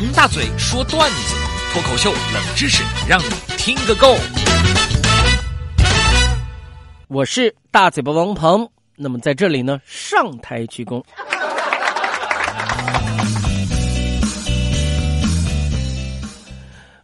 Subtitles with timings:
[0.00, 1.34] 王大嘴说段子，
[1.72, 4.14] 脱口秀冷知识，让你听个够。
[7.08, 11.02] 我是大嘴巴王鹏，那么在这里呢，上台鞠躬。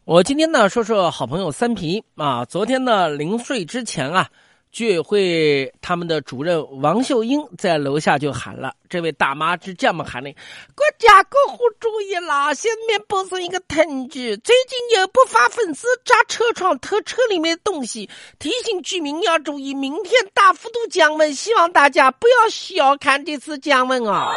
[0.05, 2.45] 我今天呢，说说好朋友三皮啊。
[2.45, 4.29] 昨天呢，临睡之前啊，
[4.75, 10.35] 居委会他们的主任王秀英在楼下就喊了，这位大妈是这么喊的
[10.75, 18.11] ：“国家过户注意啦，下面播送一个通知，最近有不法分子砸车窗偷车里面东西，
[18.41, 24.29] 提醒居民要注意，明天大幅度降温，希望大家不要小看这次降温啊。”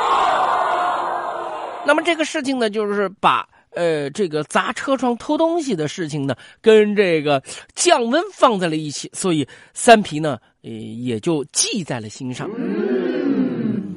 [1.84, 3.50] 那么这个事情呢，就是把。
[3.78, 7.42] 呃，这个砸车窗偷东西的事情呢，跟这个
[7.76, 12.50] 降温放在了一起，所以三皮呢，呃，也就记在了心上。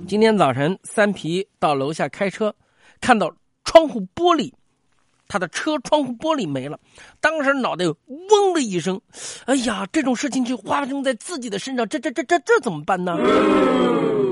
[0.06, 2.54] 今天早晨，三皮到楼下开车，
[3.00, 4.52] 看到窗户玻璃，
[5.30, 6.76] 他的车窗户玻璃没了，
[7.20, 9.00] 当时脑袋嗡的一声，
[9.44, 13.16] 哎呀，这种事情就发生在自己的身上，这这这这这怎么办呢？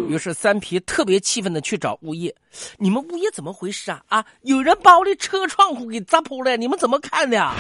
[0.09, 2.35] 于是三皮特别气愤的去找物业，
[2.79, 4.03] 你们物业怎么回事啊？
[4.09, 7.55] 啊，有人把我的车窗户给砸破了，你们怎么看的呀？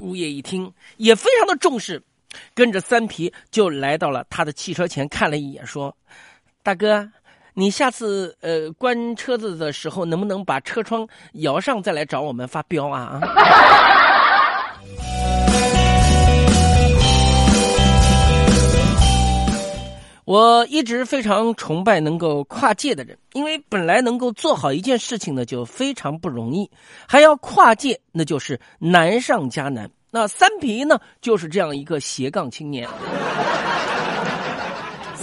[0.00, 2.02] 物业一听也非常的重视，
[2.54, 5.96] 跟着三皮就来到了他的汽车前看了一眼，说
[6.64, 7.08] ：“大哥，
[7.56, 13.20] 你下次呃关车子的时候能不能把车窗摇上再来找我们发飙啊啊？”
[20.26, 26.68] 我一直非常崇拜能够跨界的人，因为本来能够做好一件事情呢就非常不容易，
[27.06, 29.88] 还要跨界，那就是难上加难。
[30.10, 32.88] 那三皮呢，就是这样一个斜杠青年。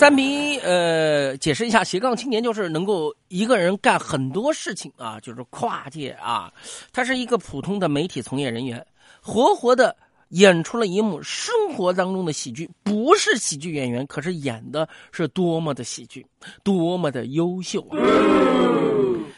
[0.01, 6.51] 三皮，呃，解释一下，斜杠青年就是能够一个人干很多事情啊，就是跨界啊。
[6.91, 8.83] 他是一个普通的媒体从业人员，
[9.21, 9.95] 活活的。
[10.29, 16.25] 演出了一幕生活当中的喜剧，不是喜剧演员，可是演的是多么的喜剧，
[16.63, 17.99] 多么的优秀啊！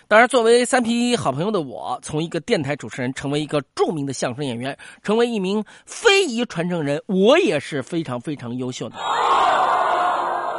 [0.07, 8.95] 当然，作为三皮好朋友的我，从一个电台主持人成为一个著名的相声演员，成为一名非遗传承人，我也是非常非常优秀的，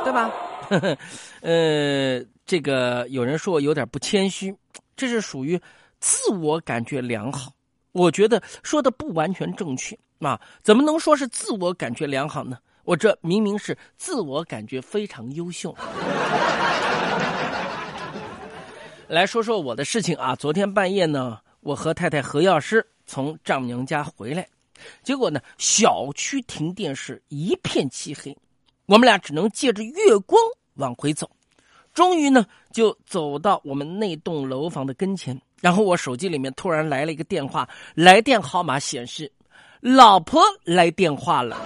[0.04, 0.30] 对吧？
[1.40, 4.54] 呃，这个有人说我有点不谦虚，
[4.94, 5.60] 这是属于
[5.98, 7.52] 自我感觉良好，
[7.92, 9.98] 我觉得说的不完全正确。
[10.20, 12.56] 啊，怎么能说是自我感觉良好呢？
[12.84, 15.74] 我这明明是自我感觉非常优秀。
[19.08, 24.48] 来说说我的事情啊，昨天半夜呢，我和太太何药师从丈母娘家回来，
[25.02, 28.34] 结果呢，小区停电是一片漆黑，
[28.86, 30.40] 我们俩只能借着月光
[30.74, 31.30] 往回走，
[31.92, 39.30] 终于呢，就走到我们那栋楼房的跟前，然后我手机里面突然来了一个电话，来电号码显示。
[39.80, 41.60] 老婆来电话了，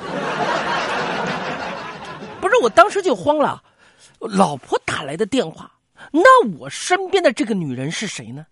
[2.41, 3.63] 不是我当时就慌了，
[4.19, 5.71] 老婆打来的电话，
[6.11, 8.45] 那我身边的这个女人是谁呢？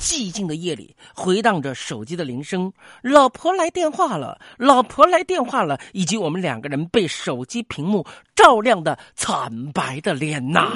[0.00, 2.72] 寂静的夜里回荡着手机的铃声，
[3.02, 10.72] 老婆来电话了，老婆来电话了，以及我们两个人被手机屏幕照亮的惨白的脸呐。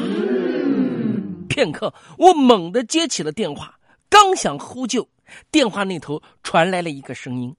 [1.49, 3.79] 片刻，我猛地接起了电话，
[4.11, 5.09] 刚想呼救。
[5.51, 7.57] 电话那头传来了一个声音：“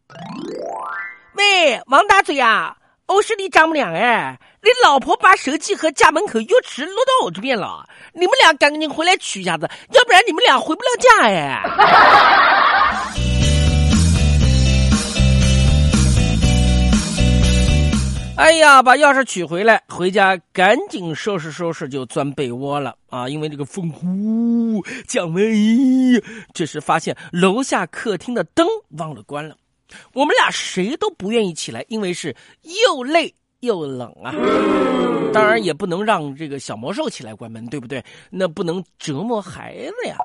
[1.35, 11.61] 喂，王大嘴啊，我是你丈母娘哎，你老婆把手机和家门口钥匙落到我这边了，你们俩赶紧回来取一下子，要不然你们俩回不了家哎。
[18.37, 23.29] ”哎呀，把钥匙取回来，回家赶紧收拾收拾，就钻被窝了啊！
[23.29, 25.45] 因为这个风呼降温，
[26.53, 28.67] 这时发现楼下客厅的灯
[28.97, 29.55] 忘了关了，
[30.13, 32.35] 我们俩谁都不愿意起来，因为是
[32.85, 34.31] 又累又冷啊！
[35.33, 38.03] 当然也不能让这个小魔兽起来关门，对不对？
[38.29, 40.17] 那不能折磨孩子呀。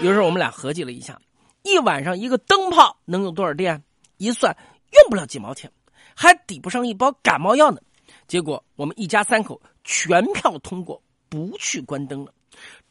[0.00, 1.20] 于是我们俩合计了一下，
[1.62, 3.82] 一晚上一个灯泡能用多少电？
[4.18, 4.56] 一算。
[4.94, 5.68] 用不了几毛钱，
[6.14, 7.80] 还抵不上一包感冒药呢。
[8.28, 12.32] 结果我们一家三口全票通过，不去关灯了。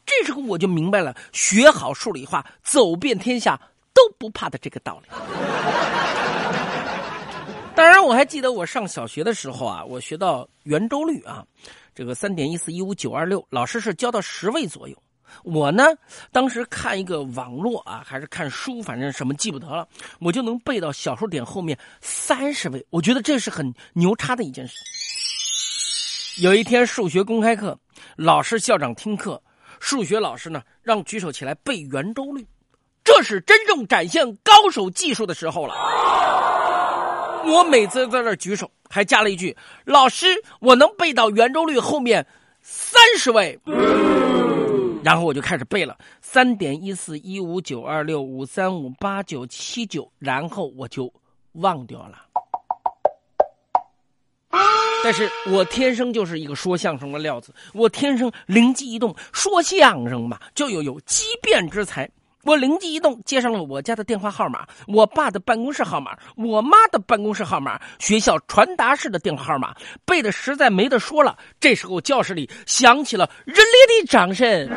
[0.06, 3.58] 这时候我就明白了，学好数理化，走遍天下
[3.92, 5.08] 都不怕的这个道理。
[7.74, 11.44] 当然，我还记得我上小学的时候啊，我学到圆周率啊，
[11.94, 14.96] 这个三点一四一五九二六，老师是教到十位左右。
[15.42, 15.84] 我呢，
[16.30, 19.88] 当时看一个网络啊，还是看书，反正什么记不得了，
[20.20, 22.86] 我就能背到小数点后面三十位。
[22.90, 24.74] 我觉得这是很牛叉的一件事。
[26.40, 27.76] 有一天数学公开课，
[28.14, 29.42] 老师校长听课，
[29.80, 32.46] 数学老师呢让举手起来背圆周率，
[33.02, 35.74] 这是真正展现高手技术的时候了。
[37.46, 39.54] 我每次在这举手，还加了一句
[39.84, 40.26] ：“老师，
[40.60, 42.26] 我能背到圆周率后面
[42.62, 43.58] 三十位。”
[45.04, 51.12] 然后我就开始背了：三点一四一五九二六五三五八九七九，然后我就
[51.52, 52.16] 忘掉了。
[55.04, 62.08] 但是我天生就是一个说相声的料子，我天生灵机一动，说相声嘛就有有机变之才。
[62.44, 69.74] 我灵机一动，接上了我家的电话号码，我爸的办公室号码，我妈的办公室号码，学校传达室的电话号码，
[70.06, 71.36] 背的实在没得说了。
[71.60, 74.68] 这时候教室里响起了热烈的掌声。